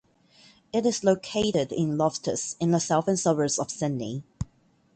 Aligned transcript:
It 0.73 0.83
is 0.87 1.03
located 1.03 1.71
in 1.71 1.95
Loftus 1.95 2.55
in 2.59 2.71
the 2.71 2.79
southern 2.79 3.17
suburbs 3.17 3.59
of 3.59 3.69
Sydney. 3.69 4.23